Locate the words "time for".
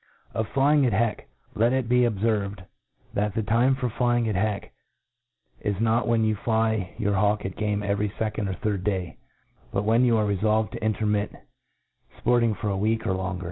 3.43-3.87